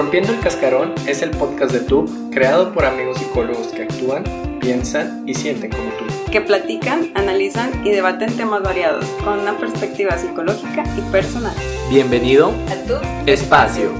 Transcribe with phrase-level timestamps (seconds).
[0.00, 4.24] Rompiendo el Cascarón es el podcast de tú, creado por amigos psicólogos que actúan,
[4.58, 6.06] piensan y sienten como tú.
[6.32, 11.54] Que platican, analizan y debaten temas variados con una perspectiva psicológica y personal.
[11.90, 12.94] Bienvenido A tu
[13.30, 13.90] Espacio.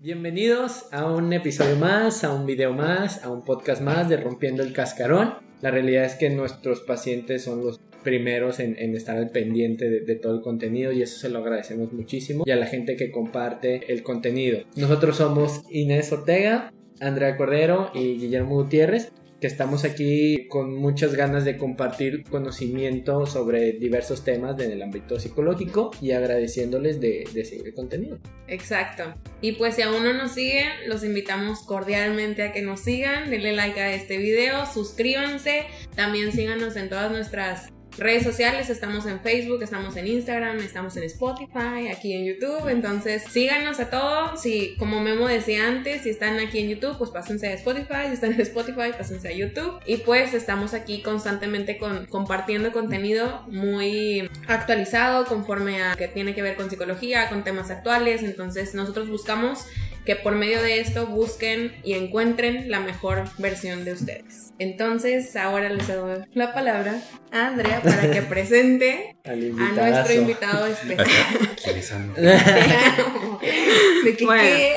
[0.00, 4.64] Bienvenidos a un episodio más, a un video más, a un podcast más de Rompiendo
[4.64, 5.34] el Cascarón.
[5.60, 10.14] La realidad es que nuestros pacientes son los primeros en, estar al pendiente de, de
[10.16, 13.92] todo el contenido y eso se lo agradecemos muchísimo y a la gente que comparte
[13.92, 14.60] el contenido.
[14.76, 21.44] Nosotros somos Inés Ortega, Andrea Cordero y Guillermo Gutiérrez que estamos aquí con muchas ganas
[21.44, 27.68] de compartir conocimiento sobre diversos temas en el ámbito psicológico y agradeciéndoles de, de seguir
[27.68, 28.18] el contenido.
[28.46, 29.14] Exacto.
[29.40, 33.52] Y pues si aún no nos siguen, los invitamos cordialmente a que nos sigan, denle
[33.52, 35.64] like a este video, suscríbanse,
[35.96, 41.02] también síganos en todas nuestras redes sociales, estamos en Facebook, estamos en Instagram, estamos en
[41.04, 46.38] Spotify, aquí en YouTube, entonces síganos a todos, si como Memo decía antes, si están
[46.40, 49.80] aquí en YouTube, pues pásense a Spotify, si están en Spotify, pásense a YouTube.
[49.86, 56.40] Y pues estamos aquí constantemente con, compartiendo contenido muy actualizado conforme a que tiene que
[56.40, 59.66] ver con psicología, con temas actuales, entonces nosotros buscamos
[60.04, 64.52] que por medio de esto busquen y encuentren la mejor versión de ustedes.
[64.58, 67.00] Entonces, ahora les doy la palabra
[67.32, 71.06] a Andrea para que presente a nuestro invitado especial.
[71.62, 72.44] ¿Quién es Andrea?
[74.04, 74.42] ¿De qué, Bueno.
[74.42, 74.76] qué?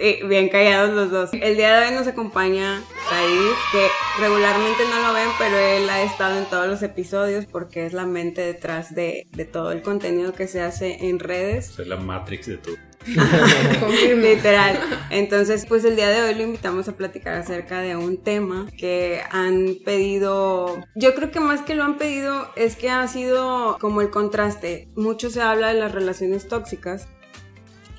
[0.00, 1.30] Eh, bien callados los dos.
[1.32, 3.86] El día de hoy nos acompaña Said, que
[4.22, 8.06] regularmente no lo ven, pero él ha estado en todos los episodios porque es la
[8.06, 11.66] mente detrás de, de todo el contenido que se hace en redes.
[11.66, 12.76] Soy la Matrix de tu.
[14.16, 14.78] Literal.
[15.10, 19.22] Entonces, pues el día de hoy lo invitamos a platicar acerca de un tema que
[19.30, 20.84] han pedido.
[20.94, 24.88] Yo creo que más que lo han pedido es que ha sido como el contraste.
[24.96, 27.08] Mucho se habla de las relaciones tóxicas.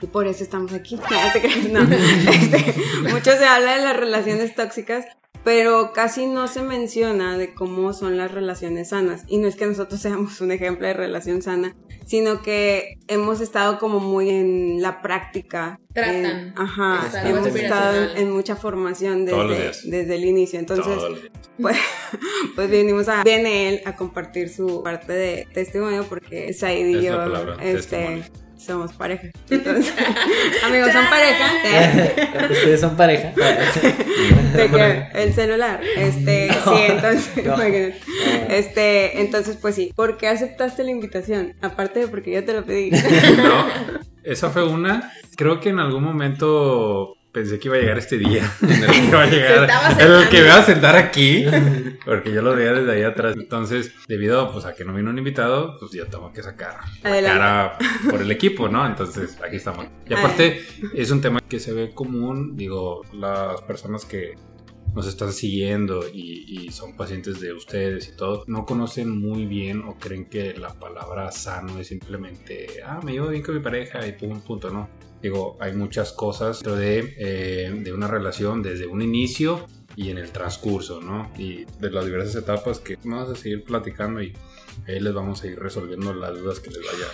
[0.02, 1.00] Y por eso estamos aquí.
[1.72, 1.82] No.
[1.90, 2.74] Este,
[3.12, 5.06] mucho se habla de las relaciones tóxicas,
[5.50, 9.24] pero casi no se menciona de cómo son las relaciones sanas.
[9.28, 13.80] Y no es que nosotros seamos un ejemplo de relación sana, sino que hemos estado
[13.80, 15.80] como muy en la práctica.
[15.92, 16.26] Tratan.
[16.26, 19.82] En- ajá, Es algo hemos estado en, en mucha formación Todos los desde, días.
[19.86, 20.60] desde el inicio.
[20.60, 20.96] Entonces,
[21.60, 21.78] pues,
[22.56, 27.04] pues vinimos a, viene él a compartir su parte de testimonio porque Said y Es
[27.06, 28.24] yo la palabra, este, testimonio.
[28.60, 29.30] Somos pareja.
[29.50, 29.94] Entonces,
[30.64, 32.48] amigos, son pareja.
[32.52, 33.34] ¿Ustedes son pareja?
[34.54, 37.62] De que el celular, este, sí, entonces, no.
[38.50, 41.54] este, entonces, pues sí, ¿por qué aceptaste la invitación?
[41.62, 42.92] Aparte de porque yo te lo pedí.
[42.92, 43.68] No,
[44.24, 45.14] esa fue una.
[45.36, 48.52] Creo que en algún momento pensé que iba a llegar este día.
[48.62, 50.00] En el que iba a llegar.
[50.00, 51.46] En el que me iba a sentar aquí.
[52.06, 53.36] Porque yo lo veía desde ahí atrás.
[53.38, 57.22] Entonces, debido pues, a que no vino un invitado, pues ya tengo que sacar la
[57.22, 57.78] cara
[58.10, 58.86] por el equipo, ¿no?
[58.86, 59.88] Entonces, aquí estamos.
[60.08, 60.64] Y aparte,
[60.94, 62.56] es un tema que se ve común.
[62.56, 64.36] Digo, las personas que
[64.96, 69.82] nos están siguiendo y, y son pacientes de ustedes y todo, no conocen muy bien
[69.82, 74.06] o creen que la palabra sano es simplemente, ah, me llevo bien con mi pareja
[74.06, 74.90] y punto, no.
[75.22, 80.18] Digo, hay muchas cosas dentro de, eh, de una relación desde un inicio y en
[80.18, 81.32] el transcurso, ¿no?
[81.38, 84.34] Y de las diversas etapas que vamos a seguir platicando y
[84.88, 87.10] ahí les vamos a ir resolviendo las dudas que les vayan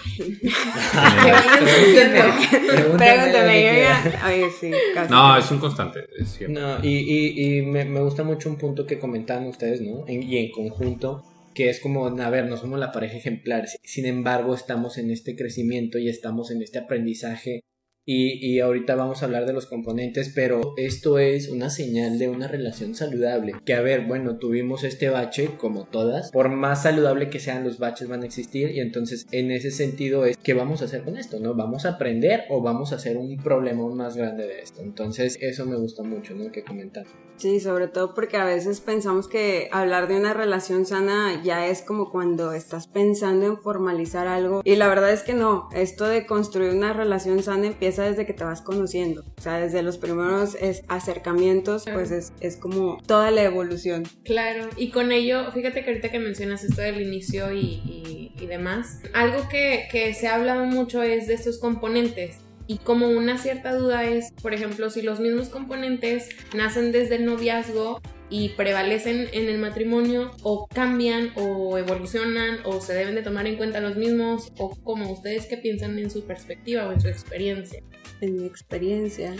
[1.59, 2.97] surgiendo.
[2.97, 4.23] Pregúntame, yo ya.
[4.27, 5.11] Oye, sí, casi.
[5.11, 6.59] No, es un constante, es cierto.
[6.59, 10.05] No, y, y, y me, me gusta mucho un punto que comentaban ustedes, ¿no?
[10.07, 14.05] En- y en conjunto, que es como, a ver, no somos la pareja ejemplar, sin
[14.05, 17.61] embargo estamos en este crecimiento y estamos en este aprendizaje.
[18.05, 22.29] Y, y ahorita vamos a hablar de los componentes, pero esto es una señal de
[22.29, 23.53] una relación saludable.
[23.65, 26.31] Que a ver, bueno, tuvimos este bache como todas.
[26.31, 28.71] Por más saludable que sean, los baches van a existir.
[28.71, 31.39] Y entonces, en ese sentido, es ¿qué vamos a hacer con esto?
[31.39, 31.55] ¿No?
[31.55, 34.81] ¿Vamos a aprender o vamos a hacer un problema más grande de esto?
[34.81, 36.51] Entonces, eso me gusta mucho, ¿no?
[36.51, 37.05] Que comentar.
[37.37, 41.81] Sí, sobre todo porque a veces pensamos que hablar de una relación sana ya es
[41.81, 46.25] como cuando estás pensando en formalizar algo y la verdad es que no, esto de
[46.25, 50.55] construir una relación sana empieza desde que te vas conociendo, o sea, desde los primeros
[50.55, 54.03] es- acercamientos, pues es, es como toda la evolución.
[54.23, 58.45] Claro, y con ello, fíjate que ahorita que mencionas esto del inicio y, y- y
[58.47, 62.37] demás, algo que, que se ha hablado mucho es de estos componentes.
[62.67, 67.25] Y como una cierta duda es, por ejemplo, si los mismos componentes nacen desde el
[67.25, 73.45] noviazgo y prevalecen en el matrimonio o cambian o evolucionan o se deben de tomar
[73.47, 77.07] en cuenta los mismos o como ustedes que piensan en su perspectiva o en su
[77.07, 77.81] experiencia.
[78.21, 79.35] En mi experiencia.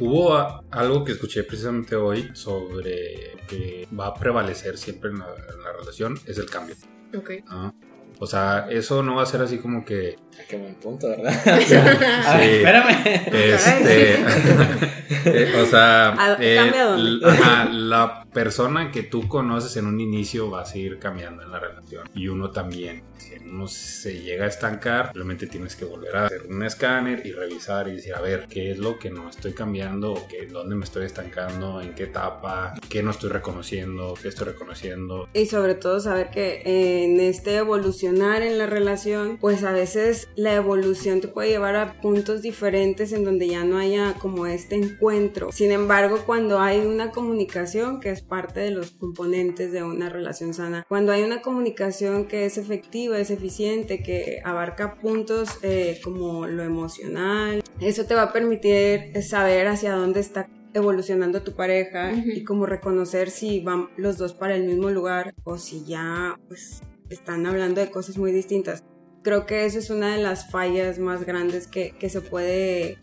[0.00, 5.26] Hubo a- algo que escuché precisamente hoy sobre que va a prevalecer siempre en la,
[5.28, 6.74] en la relación, es el cambio.
[7.16, 7.30] Ok.
[7.48, 7.74] ¿no?
[8.18, 10.16] O sea, eso no va a ser así como que
[10.48, 11.32] Qué buen punto, ¿verdad?
[11.66, 11.74] Sí.
[11.74, 13.06] A ver, espérame.
[13.32, 14.14] Este,
[15.24, 17.10] eh, o sea, ¿A- eh, cambia dónde?
[17.26, 21.50] l- ajá, la persona que tú conoces en un inicio va a seguir cambiando en
[21.50, 23.02] la relación y uno también.
[23.16, 27.32] Si uno se llega a estancar, realmente tienes que volver a hacer un escáner y
[27.32, 30.12] revisar y decir, a ver, ¿qué es lo que no estoy cambiando?
[30.12, 31.80] ¿O qué, ¿Dónde me estoy estancando?
[31.80, 32.74] ¿En qué etapa?
[32.88, 34.14] ¿Qué no estoy reconociendo?
[34.20, 35.28] ¿Qué estoy reconociendo?
[35.32, 36.62] Y sobre todo saber que
[37.04, 42.00] en este evolucionar en la relación, pues a veces la evolución te puede llevar a
[42.00, 45.50] puntos diferentes en donde ya no haya como este encuentro.
[45.50, 50.52] Sin embargo, cuando hay una comunicación, que es parte de los componentes de una relación
[50.52, 56.46] sana, cuando hay una comunicación que es efectiva, es eficiente, que abarca puntos eh, como
[56.46, 62.44] lo emocional, eso te va a permitir saber hacia dónde está evolucionando tu pareja y
[62.44, 67.46] como reconocer si van los dos para el mismo lugar o si ya pues están
[67.46, 68.84] hablando de cosas muy distintas.
[69.26, 72.98] Creo que eso es una de las fallas más grandes que, que se puede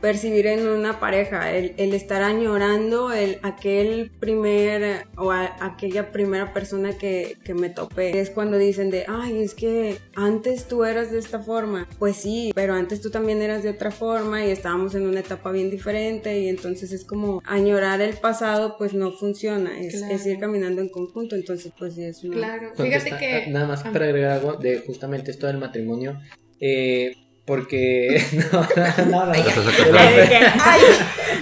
[0.00, 6.54] percibir en una pareja, el, el estar añorando el, aquel primer o a- aquella primera
[6.54, 8.18] persona que, que me topé.
[8.18, 11.86] Es cuando dicen de, ay, es que antes tú eras de esta forma.
[11.98, 15.50] Pues sí, pero antes tú también eras de otra forma y estábamos en una etapa
[15.52, 20.14] bien diferente y entonces es como añorar el pasado pues no funciona, es, Claro.
[20.14, 22.36] es ir caminando en conjunto, entonces pues sí es una...
[22.36, 23.34] Claro, fíjate que...
[23.46, 23.90] ah, Nada más Ah.
[23.92, 26.20] para agregar algo de justamente esto del matrimonio.
[26.60, 27.12] eh,
[27.44, 28.22] porque.
[28.52, 28.60] No,
[29.06, 29.32] no, no.
[29.32, 29.56] Ay, ya.
[29.56, 29.98] no.
[29.98, 30.80] Ay, de, que, ay,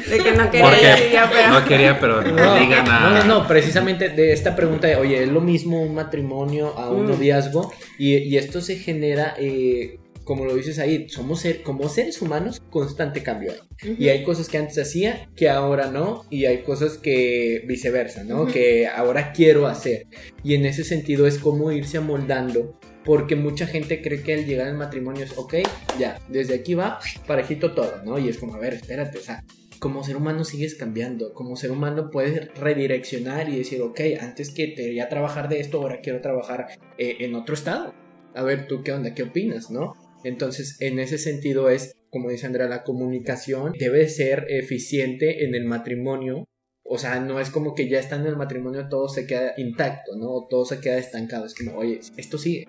[0.09, 1.49] de que no quería pero...
[1.53, 3.25] no quería, pero no, no, nada.
[3.25, 7.07] no, no, precisamente de esta pregunta de, oye, ¿es lo mismo un matrimonio a un
[7.07, 7.09] Mm.
[7.09, 7.73] noviazgo?
[7.99, 12.63] Y, y esto se genera, eh, como lo dices ahí, somos ser, como seres humanos,
[12.71, 13.97] constante cambio hay.
[13.99, 18.47] Y hay cosas que antes hacía que ahora no, y hay cosas que viceversa, ¿no?
[18.47, 20.07] Que ahora quiero hacer.
[20.45, 22.79] Y en ese sentido es como irse amoldando.
[23.07, 25.55] Porque mucha gente cree que al llegar al matrimonio es, ok,
[25.99, 28.19] ya, desde aquí va, parejito todo, ¿no?
[28.19, 29.45] Y es como, a ver, espérate, o sea,
[29.79, 34.75] como ser humano sigues cambiando, como ser humano puedes redireccionar y decir, ok, antes que
[34.75, 36.67] quería trabajar de esto, ahora quiero trabajar
[36.99, 37.95] eh, en otro estado.
[38.35, 39.95] A ver, tú qué onda, qué opinas, ¿no?
[40.25, 45.65] Entonces, en ese sentido es, como dice Andrea, la comunicación debe ser eficiente en el
[45.65, 46.45] matrimonio.
[46.83, 50.17] O sea, no es como que ya estando en el matrimonio todo se queda intacto,
[50.17, 50.47] ¿no?
[50.49, 51.47] Todo se queda estancado.
[51.47, 52.67] Es como, oye, esto sigue.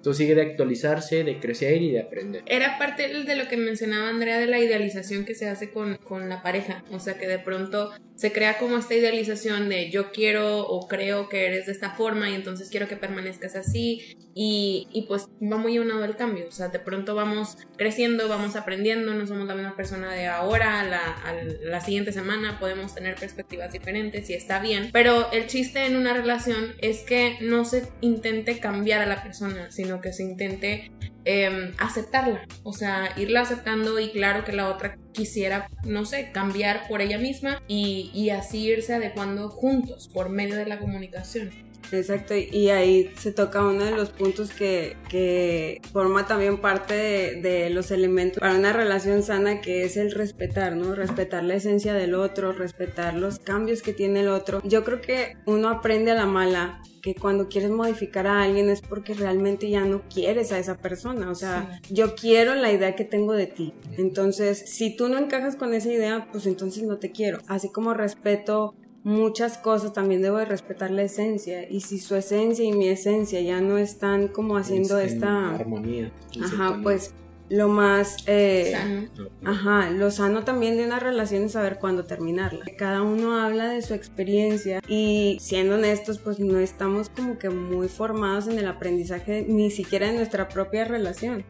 [0.00, 2.42] Esto sigue de actualizarse, de crecer y de aprender.
[2.46, 6.30] Era parte de lo que mencionaba Andrea de la idealización que se hace con, con
[6.30, 6.82] la pareja.
[6.90, 11.28] O sea, que de pronto se crea como esta idealización de yo quiero o creo
[11.28, 14.16] que eres de esta forma y entonces quiero que permanezcas así.
[14.34, 16.46] Y, y pues va muy unado el cambio.
[16.48, 20.80] O sea, de pronto vamos creciendo, vamos aprendiendo, no somos la misma persona de ahora,
[20.80, 24.88] a la, a la siguiente semana podemos tener perspectivas diferentes y está bien.
[24.94, 29.70] Pero el chiste en una relación es que no se intente cambiar a la persona,
[29.70, 30.92] sino que se intente
[31.24, 36.86] eh, aceptarla, o sea, irla aceptando y claro que la otra quisiera, no sé, cambiar
[36.88, 41.50] por ella misma y, y así irse adecuando juntos por medio de la comunicación.
[41.92, 47.40] Exacto, y ahí se toca uno de los puntos que, que forma también parte de,
[47.40, 50.94] de los elementos para una relación sana, que es el respetar, ¿no?
[50.94, 54.62] Respetar la esencia del otro, respetar los cambios que tiene el otro.
[54.64, 58.80] Yo creo que uno aprende a la mala que cuando quieres modificar a alguien es
[58.80, 63.04] porque realmente ya no quieres a esa persona, o sea, yo quiero la idea que
[63.04, 63.72] tengo de ti.
[63.96, 67.38] Entonces, si tú no encajas con esa idea, pues entonces no te quiero.
[67.46, 71.68] Así como respeto muchas cosas, también debo de respetar la esencia.
[71.68, 75.54] Y si su esencia y mi esencia ya no están como haciendo En esta...
[75.54, 76.12] armonía.
[76.42, 77.14] Ajá, pues
[77.50, 78.16] lo más...
[78.26, 79.28] eh, Sano.
[79.44, 82.64] Ajá, lo sano también de una relación es saber cuándo terminarla.
[82.78, 87.88] Cada uno habla de su experiencia y siendo honestos, pues no estamos como que muy
[87.88, 91.44] formados en el aprendizaje ni siquiera en nuestra propia relación.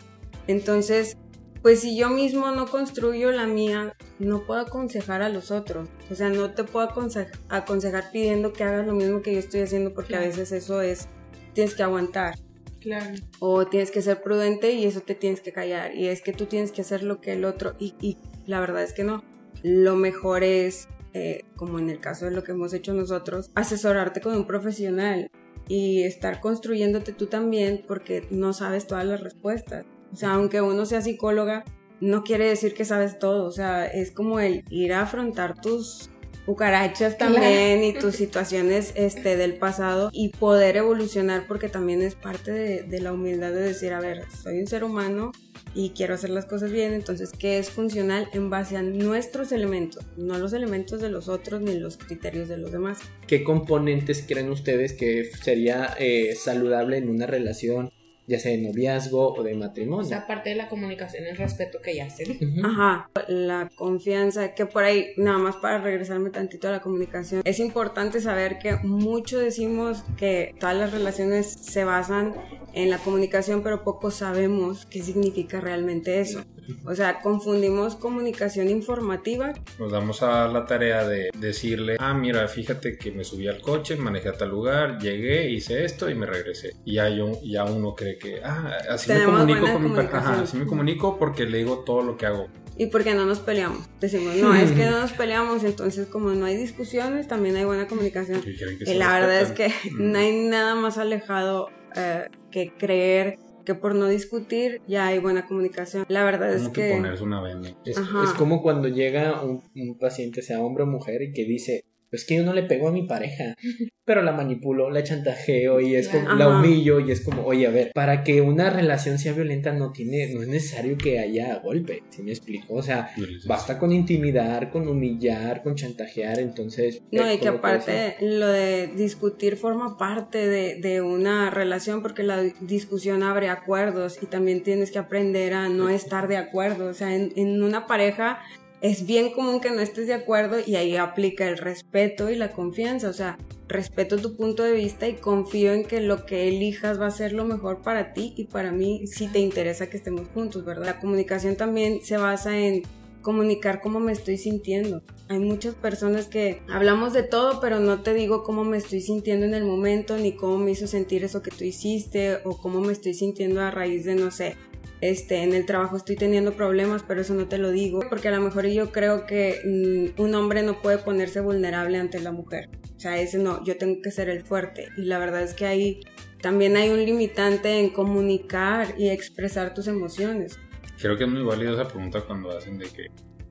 [0.46, 1.16] Entonces,
[1.62, 5.88] pues si yo mismo no construyo la mía, no puedo aconsejar a los otros.
[6.10, 9.60] O sea, no te puedo aconse- aconsejar pidiendo que hagas lo mismo que yo estoy
[9.60, 11.08] haciendo porque a veces eso es,
[11.52, 12.34] tienes que aguantar
[12.80, 13.14] Claro.
[13.40, 15.94] o tienes que ser prudente y eso te tienes que callar.
[15.94, 18.82] Y es que tú tienes que hacer lo que el otro y, y la verdad
[18.82, 19.22] es que no.
[19.62, 24.20] Lo mejor es eh, como en el caso de lo que hemos hecho nosotros asesorarte
[24.20, 25.28] con un profesional
[25.66, 29.84] y estar construyéndote tú también porque no sabes todas las respuestas.
[30.12, 31.64] O sea aunque uno sea psicóloga
[32.00, 33.44] no quiere decir que sabes todo.
[33.44, 36.09] O sea es como el ir a afrontar tus
[36.50, 42.50] cucarachas también y tus situaciones este, del pasado y poder evolucionar porque también es parte
[42.50, 45.30] de, de la humildad de decir, a ver, soy un ser humano
[45.74, 50.04] y quiero hacer las cosas bien, entonces, ¿qué es funcional en base a nuestros elementos?
[50.16, 52.98] No los elementos de los otros ni los criterios de los demás.
[53.28, 57.92] ¿Qué componentes creen ustedes que sería eh, saludable en una relación
[58.30, 60.06] ya sea de noviazgo o de matrimonio.
[60.06, 62.64] O sea, parte de la comunicación es respeto que ya se dio.
[62.64, 67.58] Ajá, la confianza, que por ahí, nada más para regresarme tantito a la comunicación, es
[67.58, 72.34] importante saber que mucho decimos que todas las relaciones se basan
[72.72, 76.44] en la comunicación, pero poco sabemos qué significa realmente eso.
[76.84, 82.96] O sea, confundimos comunicación informativa Nos damos a la tarea de decirle, ah, mira, fíjate
[82.98, 86.74] que me subí al coche, manejé a tal lugar, llegué, hice esto y me regresé.
[86.84, 90.18] Y ya, yo, ya uno cree que, ah, así me comunico con mi pareja.
[90.18, 92.48] Ajá, así me comunico porque le digo todo lo que hago.
[92.78, 93.86] y porque no nos peleamos.
[94.00, 97.86] Decimos, no, es que no nos peleamos, entonces como no hay discusiones, también hay buena
[97.86, 98.42] comunicación.
[98.86, 100.12] Y la verdad es que Mm.
[100.12, 105.46] no hay nada más alejado eh, que creer que por no discutir ya hay buena
[105.46, 106.04] comunicación.
[106.08, 106.94] La verdad es Como que que...
[106.94, 107.70] ponerse una venda.
[107.84, 107.98] Es
[108.36, 112.36] como cuando llega un, un paciente, sea hombre o mujer, y que dice, pues que
[112.36, 113.54] yo no le pego a mi pareja,
[114.04, 117.70] pero la manipulo, la chantajeo y es como, la humillo y es como, oye, a
[117.70, 122.02] ver, para que una relación sea violenta no tiene, no es necesario que haya golpe,
[122.10, 122.74] ¿sí me explico?
[122.74, 123.10] O sea,
[123.46, 127.02] basta con intimidar, con humillar, con chantajear, entonces...
[127.12, 127.58] No, eh, y que todo eso.
[127.58, 134.18] aparte lo de discutir forma parte de, de una relación porque la discusión abre acuerdos
[134.20, 136.88] y también tienes que aprender a no estar de acuerdo.
[136.88, 138.40] O sea, en, en una pareja
[138.80, 142.52] es bien común que no estés de acuerdo y ahí aplica el respeto y la
[142.52, 143.08] confianza.
[143.08, 147.06] O sea, respeto tu punto de vista y confío en que lo que elijas va
[147.06, 150.64] a ser lo mejor para ti y para mí si te interesa que estemos juntos,
[150.64, 150.86] ¿verdad?
[150.86, 152.82] La comunicación también se basa en
[153.22, 155.02] comunicar cómo me estoy sintiendo.
[155.28, 159.46] Hay muchas personas que hablamos de todo, pero no te digo cómo me estoy sintiendo
[159.46, 162.92] en el momento, ni cómo me hizo sentir eso que tú hiciste, o cómo me
[162.92, 164.56] estoy sintiendo a raíz de, no sé,
[165.00, 168.32] este, en el trabajo estoy teniendo problemas, pero eso no te lo digo, porque a
[168.32, 172.68] lo mejor yo creo que mm, un hombre no puede ponerse vulnerable ante la mujer.
[172.96, 174.88] O sea, ese no, yo tengo que ser el fuerte.
[174.96, 176.00] Y la verdad es que ahí
[176.42, 180.58] también hay un limitante en comunicar y expresar tus emociones.
[181.00, 183.06] Creo que es muy válida esa pregunta cuando hacen de que,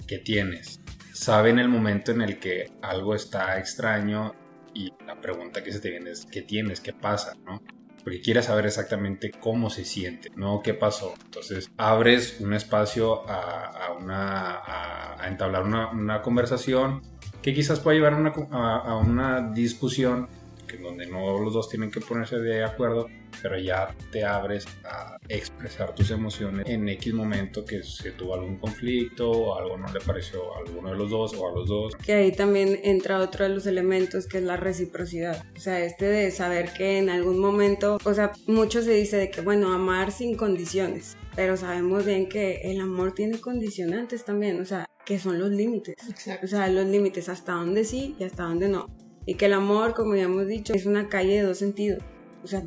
[0.07, 0.81] ¿qué tienes?
[1.13, 4.35] Saben el momento en el que algo está extraño
[4.73, 6.79] y la pregunta que se te viene es, ¿qué tienes?
[6.79, 7.33] ¿Qué pasa?
[7.43, 7.61] ¿no?
[8.03, 11.13] Porque quieres saber exactamente cómo se siente, no qué pasó.
[11.25, 17.01] Entonces abres un espacio a, una, a, entablar una, conversación
[17.41, 20.27] que quizás pueda llevar una, a una discusión
[20.69, 23.07] que donde no los dos tienen que ponerse de acuerdo,
[23.41, 28.57] pero ya te abres a expresar tus emociones en X momento que se tuvo algún
[28.57, 31.95] conflicto o algo no le pareció a alguno de los dos o a los dos.
[31.95, 35.43] Que ahí también entra otro de los elementos que es la reciprocidad.
[35.55, 39.31] O sea, este de saber que en algún momento, o sea, mucho se dice de
[39.31, 44.65] que, bueno, amar sin condiciones, pero sabemos bien que el amor tiene condicionantes también, o
[44.65, 45.95] sea, que son los límites.
[46.07, 46.45] Exacto.
[46.45, 48.87] O sea, los límites hasta dónde sí y hasta dónde no.
[49.29, 52.01] Y que el amor, como ya hemos dicho, es una calle de dos sentidos.
[52.43, 52.63] O sea,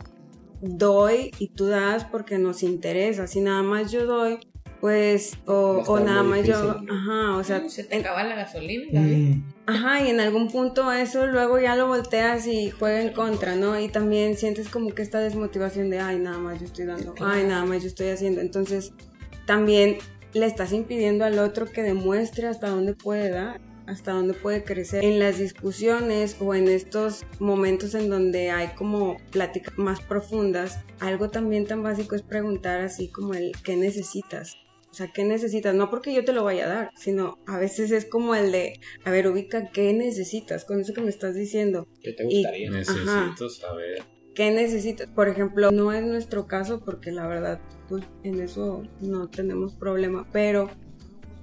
[0.60, 3.26] doy y tú das porque nos interesa.
[3.26, 4.38] Si nada más yo doy,
[4.80, 9.38] pues, o, nada más yo, ajá, o sea, se te en- acaba la gasolina también.
[9.38, 13.54] Mm, Ajá, y en algún punto eso luego ya lo volteas y juega en contra,
[13.54, 13.78] ¿no?
[13.78, 17.32] Y también sientes como que esta desmotivación de, ay, nada más yo estoy dando, Claro.
[17.32, 18.40] ay, nada más yo estoy haciendo.
[18.40, 18.92] Entonces,
[19.46, 19.98] también
[20.32, 25.04] le estás impidiendo al otro que demuestre hasta dónde puede dar, hasta dónde puede crecer.
[25.04, 31.30] En las discusiones o en estos momentos en donde hay como pláticas más profundas, algo
[31.30, 34.56] también tan básico es preguntar así como el, ¿qué necesitas?
[34.90, 35.74] O sea, ¿qué necesitas?
[35.74, 38.74] No porque yo te lo vaya a dar, sino a veces es como el de,
[39.04, 41.86] a ver, ubica qué necesitas con eso que me estás diciendo.
[42.02, 42.70] ¿Qué te Y- gustaría?
[42.70, 43.48] Necesito Ajá.
[43.48, 44.02] saber.
[44.34, 45.08] ¿Qué necesitas?
[45.08, 50.26] Por ejemplo, no es nuestro caso porque la verdad, pues en eso no tenemos problema,
[50.32, 50.68] pero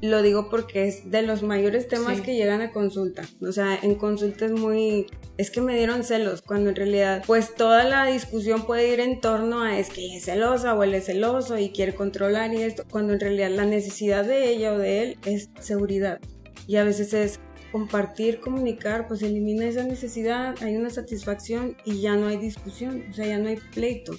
[0.02, 2.24] lo digo porque es de los mayores temas Sí.
[2.24, 3.24] que llegan a consulta.
[3.42, 5.08] O sea, en consulta es muy...
[5.38, 9.20] Es que me dieron celos, cuando en realidad, pues toda la discusión puede ir en
[9.22, 12.62] torno a es que ella es celosa o él es celoso y quiere controlar y
[12.62, 16.20] esto, cuando en realidad la necesidad de ella o de él es seguridad.
[16.68, 17.40] Y a veces es
[17.72, 23.14] compartir, comunicar, pues elimina esa necesidad, hay una satisfacción y ya no hay discusión, o
[23.14, 24.14] sea, ya no hay pleito.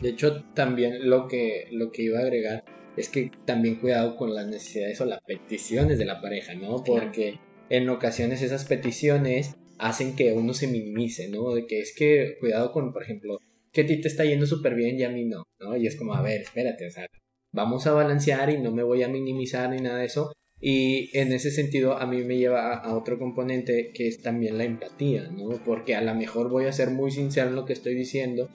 [0.00, 2.64] De hecho, también lo que, lo que iba a agregar
[2.96, 6.82] es que también cuidado con las necesidades o las peticiones de la pareja, ¿no?
[6.82, 7.38] Porque
[7.68, 11.54] en ocasiones esas peticiones hacen que uno se minimice, ¿no?
[11.54, 13.38] De que es que cuidado con, por ejemplo,
[13.72, 15.76] que a ti te está yendo súper bien y a mí no, ¿no?
[15.76, 17.06] Y es como, a ver, espérate, o sea,
[17.52, 20.32] vamos a balancear y no me voy a minimizar ni nada de eso.
[20.58, 24.56] Y en ese sentido a mí me lleva a, a otro componente que es también
[24.56, 25.62] la empatía, ¿no?
[25.64, 28.48] Porque a lo mejor voy a ser muy sincero en lo que estoy diciendo,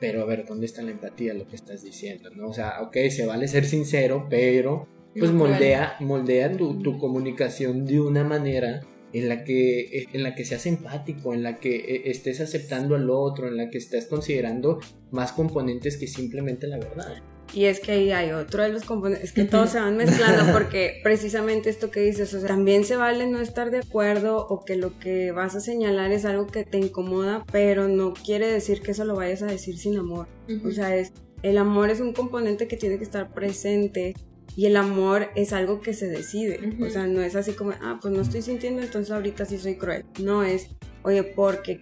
[0.00, 2.30] pero a ver, ¿dónde está la empatía lo que estás diciendo?
[2.30, 2.48] ¿no?
[2.48, 8.00] O sea, ok, se vale ser sincero, pero pues moldea, moldea tu, tu comunicación de
[8.00, 8.80] una manera
[9.12, 13.08] en la que en la que seas empático, en la que eh, estés aceptando al
[13.08, 14.80] otro, en la que estés considerando
[15.12, 17.22] más componentes que simplemente la verdad.
[17.52, 20.52] Y es que ahí hay otro de los componentes, es que todos se van mezclando
[20.52, 24.64] porque precisamente esto que dices, o sea, también se vale no estar de acuerdo o
[24.64, 28.80] que lo que vas a señalar es algo que te incomoda, pero no quiere decir
[28.80, 30.26] que eso lo vayas a decir sin amor.
[30.66, 34.14] O sea, es, el amor es un componente que tiene que estar presente
[34.56, 36.58] y el amor es algo que se decide.
[36.80, 39.76] O sea, no es así como, ah, pues no estoy sintiendo, entonces ahorita sí soy
[39.76, 40.04] cruel.
[40.20, 40.68] No es,
[41.02, 41.80] oye, porque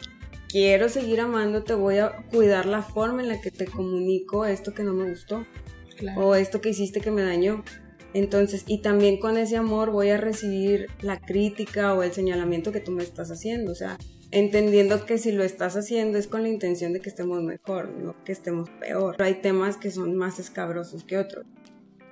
[0.52, 4.84] quiero seguir amándote, voy a cuidar la forma en la que te comunico esto que
[4.84, 5.46] no me gustó
[6.16, 7.64] o esto que hiciste que me dañó.
[8.12, 12.80] Entonces, y también con ese amor voy a recibir la crítica o el señalamiento que
[12.80, 13.72] tú me estás haciendo.
[13.72, 13.96] O sea,
[14.30, 18.14] entendiendo que si lo estás haciendo es con la intención de que estemos mejor, no
[18.22, 19.14] que estemos peor.
[19.16, 21.46] Pero hay temas que son más escabrosos que otros.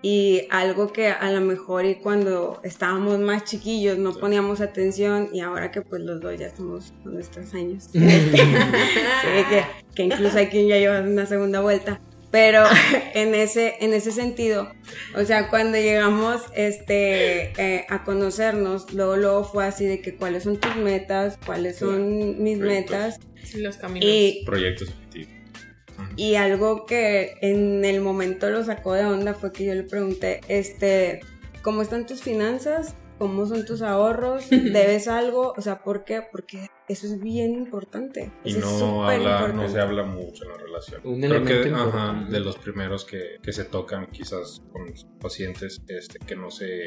[0.03, 5.41] Y algo que a lo mejor y cuando estábamos más chiquillos no poníamos atención y
[5.41, 7.89] ahora que pues los dos ya estamos con nuestros años.
[7.93, 9.65] que,
[9.95, 12.65] que incluso hay quien ya lleva una segunda vuelta pero
[13.15, 14.73] en ese, en ese sentido,
[15.17, 20.45] o sea, cuando llegamos este, eh, a conocernos, luego, luego fue así de que cuáles
[20.45, 23.19] son tus metas, cuáles son mis metas.
[23.55, 24.09] los caminos.
[24.09, 24.95] Y, proyectos
[26.21, 30.43] Y algo que en el momento lo sacó de onda fue que yo le pregunté,
[30.49, 31.21] este,
[31.63, 32.95] ¿cómo están tus finanzas?
[33.17, 36.23] cómo son tus ahorros, debes algo, o sea, ¿por qué?
[36.33, 38.33] Porque eso es bien importante.
[38.45, 41.01] Y no, habla, no se habla mucho en la relación.
[41.05, 46.19] Un Creo que de los primeros que, que, se tocan quizás con los pacientes, este,
[46.19, 46.87] que no se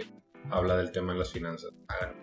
[0.49, 1.71] habla del tema de las finanzas.
[1.87, 2.13] Ah,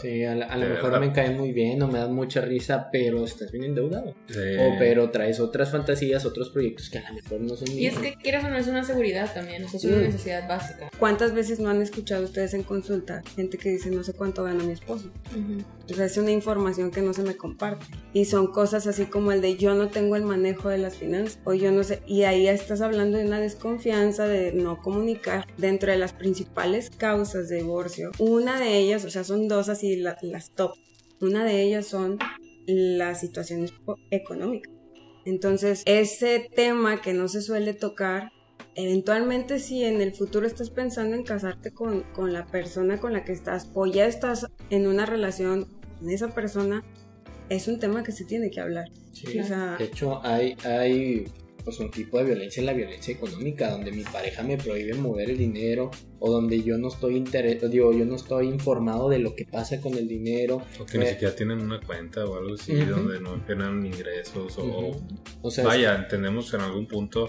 [0.00, 3.50] Sí, a, lo mejor me cae muy bien o me da mucha risa, pero estás
[3.50, 4.10] bien endeudado.
[4.10, 7.98] O pero traes otras fantasías, otros proyectos que a lo mejor no son Y es
[7.98, 10.02] que quieras o no es una seguridad también, eso es una mm.
[10.02, 10.90] necesidad básica.
[10.98, 14.62] ¿Cuántas veces no han escuchado ustedes en consulta gente que dice no sé cuánto gana
[14.62, 15.10] mi esposo?
[15.90, 17.86] O sea, es una información que no se me comparte.
[18.12, 21.38] Y son cosas así como el de yo no tengo el manejo de las finanzas
[21.44, 22.02] o yo no sé.
[22.06, 25.46] Y ahí estás hablando de una desconfianza, de no comunicar.
[25.56, 29.96] Dentro de las principales causas de divorcio, una de ellas, o sea, son dos así
[29.96, 30.74] las top.
[31.20, 32.18] Una de ellas son
[32.66, 33.72] las situaciones
[34.10, 34.72] económicas.
[35.24, 38.30] Entonces, ese tema que no se suele tocar,
[38.76, 43.24] eventualmente si en el futuro estás pensando en casarte con, con la persona con la
[43.24, 45.66] que estás o ya estás en una relación
[45.98, 46.84] con esa persona,
[47.48, 48.86] es un tema que se tiene que hablar.
[49.78, 51.24] de hecho, hay, hay
[51.68, 55.28] pues un tipo de violencia en la violencia económica, donde mi pareja me prohíbe mover
[55.28, 59.44] el dinero o donde yo no estoy digo, yo no estoy informado de lo que
[59.44, 60.62] pasa con el dinero.
[60.80, 64.56] O que ni eh, siquiera tienen una cuenta o algo así, donde no generan ingresos
[64.56, 64.92] o,
[65.42, 67.28] o sea, vaya, entendemos en algún punto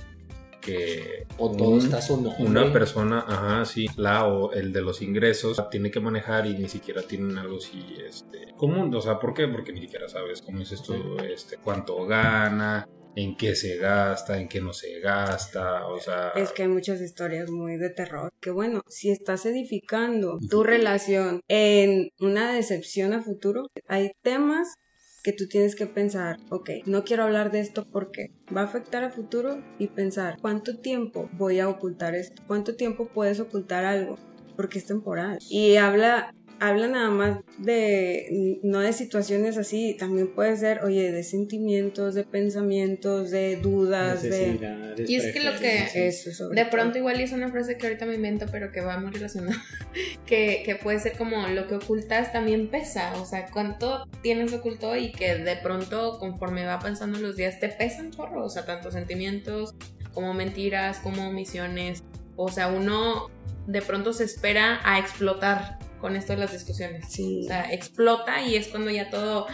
[0.61, 5.61] que o todo está su Una persona, ajá, sí, la o el de los ingresos
[5.69, 9.49] tiene que manejar y ni siquiera tienen algo así este común, o sea, ¿por qué?
[9.49, 12.87] Porque ni siquiera sabes cómo es esto, este cuánto gana,
[13.21, 16.29] en qué se gasta, en qué no se gasta, o sea...
[16.35, 18.31] Es que hay muchas historias muy de terror.
[18.39, 24.75] Que bueno, si estás edificando tu relación en una decepción a futuro, hay temas
[25.23, 29.03] que tú tienes que pensar, ok, no quiero hablar de esto porque va a afectar
[29.03, 32.41] a futuro y pensar, ¿cuánto tiempo voy a ocultar esto?
[32.47, 34.17] ¿Cuánto tiempo puedes ocultar algo?
[34.55, 35.39] Porque es temporal.
[35.49, 41.23] Y habla habla nada más de, no de situaciones así, también puede ser, oye, de
[41.23, 44.95] sentimientos, de pensamientos, de dudas, de...
[45.07, 46.11] Y es que lo que...
[46.53, 49.61] de pronto igual es una frase que ahorita me invento, pero que va muy relacionada,
[50.25, 54.95] que, que puede ser como lo que ocultas también pesa, o sea, cuánto tienes oculto
[54.95, 58.91] y que de pronto conforme va pasando los días te pesan chorro, o sea, tanto
[58.91, 59.75] sentimientos
[60.13, 62.03] como mentiras, como omisiones,
[62.35, 63.29] o sea, uno
[63.67, 67.05] de pronto se espera a explotar con esto de las discusiones.
[67.05, 69.47] O sea, explota y es cuando ya todo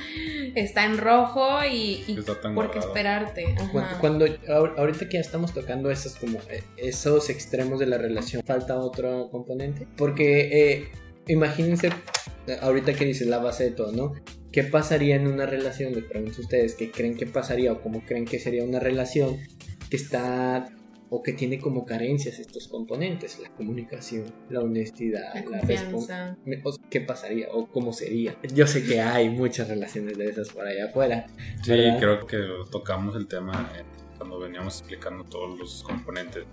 [0.56, 2.18] está en rojo y, y
[2.54, 3.56] por qué esperarte.
[4.00, 4.26] Cuando,
[4.78, 9.30] ahorita que ya estamos tocando esos como eh, esos extremos de la relación, falta otro
[9.30, 10.92] componente, porque eh,
[11.28, 11.90] imagínense
[12.62, 14.14] ahorita que dices la base de todo, ¿no?
[14.52, 15.94] ¿Qué pasaría en una relación?
[15.94, 19.38] Les pregunto a ustedes, ¿qué creen que pasaría o cómo creen que sería una relación
[19.90, 20.68] que está
[21.10, 26.38] o que tiene como carencias estos componentes, la comunicación, la honestidad, la, confianza.
[26.90, 28.36] ¿Qué pasaría o cómo sería?
[28.54, 31.28] Yo sé que hay muchas relaciones de esas por allá afuera.
[31.64, 32.38] Sí, creo que
[32.72, 33.70] tocamos el tema
[34.18, 36.46] cuando veníamos explicando todos los componentes.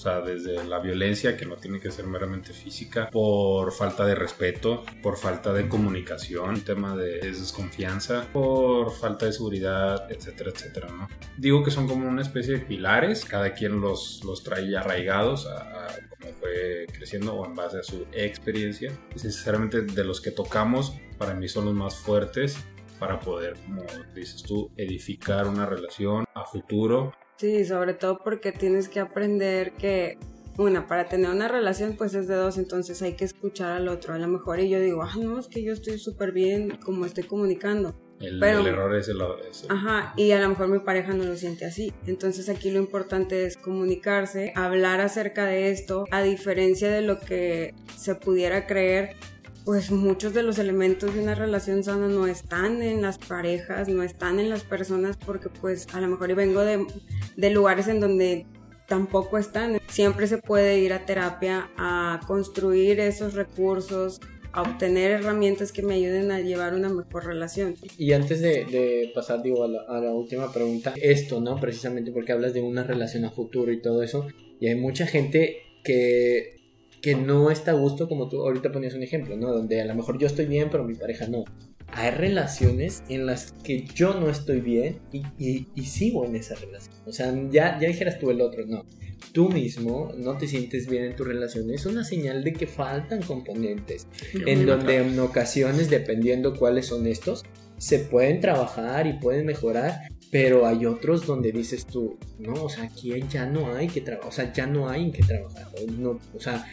[0.00, 4.14] O sea, desde la violencia, que no tiene que ser meramente física, por falta de
[4.14, 11.06] respeto, por falta de comunicación, tema de desconfianza, por falta de seguridad, etcétera, etcétera, ¿no?
[11.36, 15.88] Digo que son como una especie de pilares, cada quien los, los trae arraigados a,
[16.08, 18.92] como fue fue creciendo o en base a su experiencia.
[19.14, 22.56] Sinceramente, de los que tocamos, para mí son los más fuertes
[22.98, 23.82] para poder, como
[24.14, 27.12] dices tú, edificar una relación a futuro.
[27.40, 30.18] Sí, sobre todo porque tienes que aprender que
[30.58, 34.12] una, para tener una relación pues es de dos, entonces hay que escuchar al otro.
[34.12, 37.06] A lo mejor y yo digo, ah, no, es que yo estoy súper bien como
[37.06, 37.94] estoy comunicando.
[38.20, 39.22] El, el error es el...
[39.50, 41.94] Es Ajá, y a lo mejor mi pareja no lo siente así.
[42.06, 47.74] Entonces aquí lo importante es comunicarse, hablar acerca de esto, a diferencia de lo que
[47.96, 49.16] se pudiera creer,
[49.64, 54.02] pues muchos de los elementos de una relación sana no están en las parejas, no
[54.02, 58.46] están en las personas, porque pues a lo mejor vengo de, lugares en donde
[58.86, 59.78] tampoco están.
[59.88, 64.20] Siempre se puede ir a terapia a construir esos recursos,
[64.52, 67.76] a obtener herramientas que me ayuden a llevar una mejor relación.
[67.96, 71.60] Y antes de, pasar, digo, a a la, última pregunta, esto, ¿no?
[71.60, 74.26] Precisamente porque hablas de una relación a futuro y todo eso,
[74.58, 76.59] y hay mucha gente que,
[77.00, 79.52] que no está a gusto, como tú ahorita ponías un ejemplo, ¿no?
[79.52, 81.44] Donde a lo mejor yo estoy bien, pero mi pareja no.
[81.92, 86.54] Hay relaciones en las que yo no estoy bien y, y, y sigo en esa
[86.54, 86.94] relación.
[87.06, 88.84] O sea, ya, ya dijeras tú el otro, no
[89.32, 93.22] tú mismo no te sientes bien en tu relación, es una señal de que faltan
[93.22, 94.06] componentes.
[94.46, 97.44] en donde en ocasiones, dependiendo cuáles son estos,
[97.78, 102.84] se pueden trabajar y pueden mejorar, pero hay otros donde dices tú, no, o sea,
[102.84, 105.66] aquí ya no hay que trabajar, o sea, ya no hay en qué trabajar,
[105.98, 106.66] no, o sea,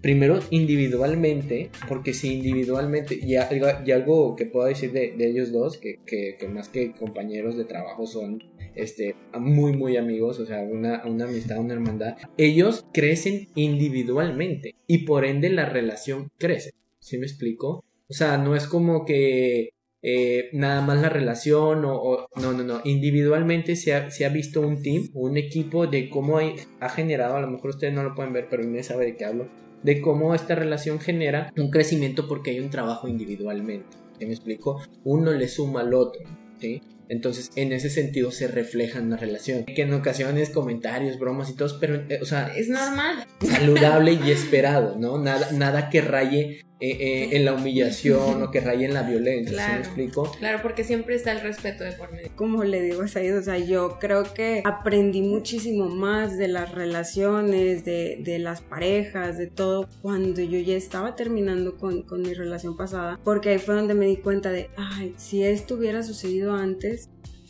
[0.00, 6.48] primero individualmente, porque si individualmente, y, algo que puedo decir de, ellos dos, que, que,
[6.48, 8.42] más que compañeros de trabajo son
[8.74, 14.98] este, muy, muy amigos, o sea, una, una amistad, una hermandad, ellos crecen individualmente y
[14.98, 16.72] por ende la relación crece.
[16.98, 17.84] ¿Sí me explico?
[18.08, 19.70] O sea, no es como que
[20.02, 24.60] eh, nada más la relación o, no, no, no, individualmente se ha, se ha, visto
[24.60, 28.32] un team, un equipo de cómo ha generado, a lo mejor ustedes no lo pueden
[28.32, 29.48] ver, pero me sabe de qué hablo,
[29.82, 33.96] de cómo esta relación genera un crecimiento porque hay un trabajo individualmente.
[34.18, 34.80] ¿Sí me explico?
[35.04, 36.22] Uno le suma al otro,
[36.60, 36.82] ¿sí?
[37.08, 39.64] Entonces, en ese sentido se refleja en la relación.
[39.64, 43.26] Que en ocasiones comentarios, bromas y todo, pero, eh, o sea, es normal.
[43.40, 45.18] Saludable y esperado, ¿no?
[45.18, 49.52] Nada, nada que raye eh, eh, en la humillación o que raye en la violencia,
[49.52, 50.32] claro, me explico?
[50.40, 52.32] Claro, porque siempre está el respeto de por medio.
[52.34, 56.72] Como le digo a Said, o sea, yo creo que aprendí muchísimo más de las
[56.74, 62.34] relaciones, de, de las parejas, de todo, cuando yo ya estaba terminando con, con mi
[62.34, 66.52] relación pasada, porque ahí fue donde me di cuenta de, ay, si esto hubiera sucedido
[66.52, 67.01] antes,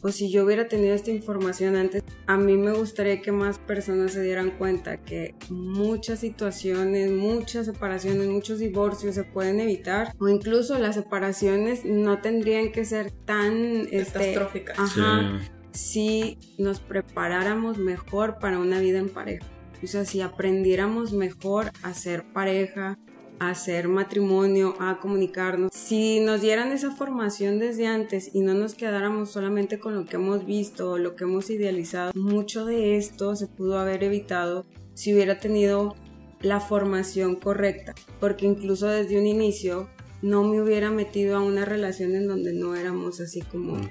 [0.02, 4.12] o si yo hubiera tenido esta información antes, a mí me gustaría que más personas
[4.12, 10.78] se dieran cuenta que muchas situaciones, muchas separaciones, muchos divorcios se pueden evitar o incluso
[10.78, 14.78] las separaciones no tendrían que ser tan este, catastróficas.
[14.78, 15.40] ajá,
[15.72, 19.46] si nos preparáramos mejor para una vida en pareja.
[19.82, 22.98] O sea, si aprendiéramos mejor a ser pareja,
[23.42, 25.72] a hacer matrimonio, a comunicarnos.
[25.74, 30.14] Si nos dieran esa formación desde antes y no nos quedáramos solamente con lo que
[30.14, 35.12] hemos visto o lo que hemos idealizado, mucho de esto se pudo haber evitado si
[35.12, 35.96] hubiera tenido
[36.40, 39.88] la formación correcta, porque incluso desde un inicio
[40.22, 43.74] no me hubiera metido a una relación en donde no éramos así como...
[43.74, 43.88] Mm,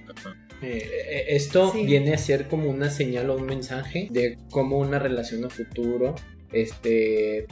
[0.62, 5.00] eh, eh, esto viene a ser como una señal o un mensaje de cómo una
[5.00, 6.16] relación a futuro
[6.54, 7.48] este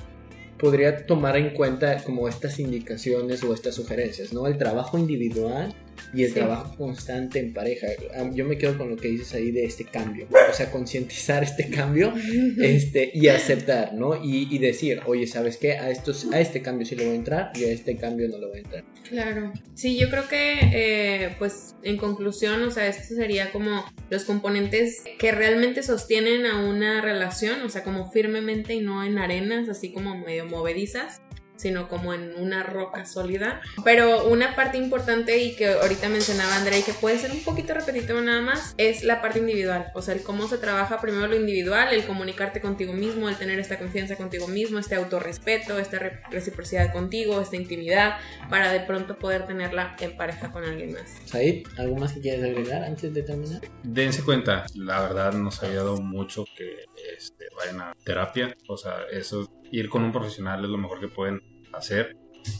[0.59, 4.45] podría tomar en cuenta como estas indicaciones o estas sugerencias, ¿no?
[4.45, 5.73] El trabajo individual
[6.13, 7.87] y el trabajo constante en pareja.
[8.15, 11.43] Ah, yo me quedo con lo que dices ahí de este cambio, o sea, concientizar
[11.43, 12.13] este cambio
[12.61, 14.23] este, y aceptar, ¿no?
[14.23, 15.73] Y, decir, oye, ¿sabes qué?
[15.73, 18.37] A, estos, a este cambio sí le voy a entrar y a este cambio no
[18.37, 18.83] le voy a entrar.
[19.07, 19.53] Claro.
[19.73, 25.03] Sí, yo creo que, eh, pues, en conclusión, o sea, esto sería como los componentes
[25.17, 29.91] que realmente sostienen a una relación, o sea, como firmemente y no en arenas, así
[29.93, 31.21] como medio movedizas
[31.59, 33.61] sino como en una roca sólida.
[33.83, 37.73] Pero una parte importante y que ahorita mencionaba Andrea y que puede ser un poquito
[37.73, 39.87] repetitivo nada más, es la parte individual.
[39.93, 43.59] O sea, el cómo se trabaja primero lo individual, el comunicarte contigo mismo, el tener
[43.59, 45.99] esta confianza contigo mismo, este autorrespeto, esta
[46.31, 48.17] reciprocidad contigo, esta intimidad,
[48.49, 51.17] para de pronto poder tenerla en pareja con alguien más.
[51.25, 53.61] Said, ¿algo más que quieras agregar antes de terminar?
[53.83, 56.85] Dense cuenta, la verdad nos ha ayudado mucho que
[57.17, 58.55] este, vayan a terapia.
[58.67, 61.41] O sea, eso ir con un profesional es lo mejor que pueden
[61.73, 62.17] hacer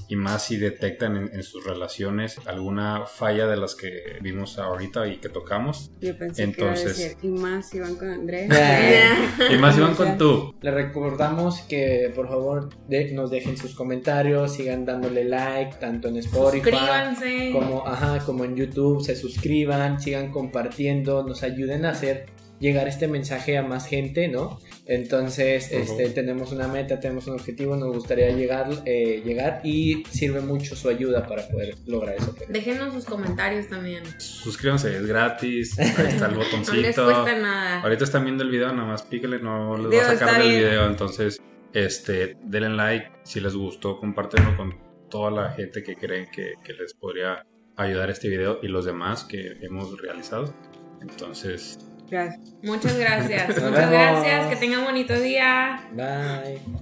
[0.07, 5.17] y más si detectan en, sus relaciones alguna falla de las que vimos ahorita y
[5.17, 5.91] que tocamos.
[6.01, 8.49] Yo pensé Entonces, que iba a decir, y más si van con Andrés.
[9.51, 10.55] y más si van con tú.
[10.61, 12.69] Le recordamos que por favor
[13.13, 19.03] nos dejen sus comentarios, sigan dándole like tanto en Spotify como, ajá, como en YouTube,
[19.03, 22.25] se suscriban, sigan compartiendo, nos ayuden a hacer
[22.59, 24.59] llegar este mensaje a más gente, ¿no?
[24.85, 25.81] Entonces, Ujú.
[25.81, 30.75] este, tenemos una meta, tenemos un objetivo, nos gustaría llegar, eh, llegar y sirve mucho
[30.75, 32.35] su ayuda para poder lograr eso.
[32.47, 34.03] Déjenos sus comentarios también.
[34.19, 35.77] Suscríbanse, es gratis.
[35.79, 37.05] Ahí está el No les botoncito.
[37.05, 37.81] cuesta nada.
[37.81, 40.49] Ahorita están viendo el video, nada más píquele, no les Digo, va a sacar del
[40.51, 40.87] video.
[40.87, 41.41] Entonces,
[41.73, 44.75] este, denle like si les gustó, compártenlo con
[45.09, 47.45] toda la gente que creen que, que les podría
[47.77, 50.53] ayudar este video y los demás que hemos realizado.
[51.01, 52.39] Entonces, Gracias.
[52.63, 53.47] Muchas gracias.
[53.47, 54.47] Muchas gracias.
[54.47, 55.81] Que tengan bonito día.
[55.93, 56.79] Bye.